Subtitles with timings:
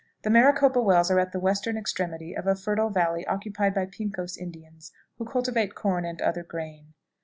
[0.23, 4.35] The Maricopa Wells are at the western extremity of a fertile valley occupied by Pincos
[4.35, 6.95] Indians, who cultivate corn and other grain.